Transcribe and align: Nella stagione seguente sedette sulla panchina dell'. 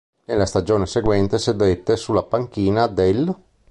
Nella 0.25 0.47
stagione 0.47 0.87
seguente 0.87 1.37
sedette 1.37 1.95
sulla 1.95 2.23
panchina 2.23 2.87
dell'. 2.87 3.35